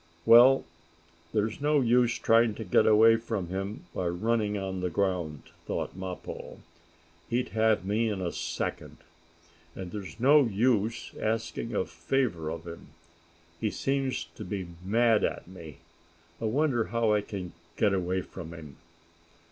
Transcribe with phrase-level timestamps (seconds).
[0.25, 0.65] "Well,
[1.31, 5.95] there's no use trying to get away from him by running on the ground," thought
[5.95, 6.57] Mappo.
[7.29, 8.97] "He'd have me in a second.
[9.75, 12.87] And there's no use asking a favor of him.
[13.59, 15.77] He seems to be mad at me.
[16.41, 18.77] I wonder how I can get away from him!"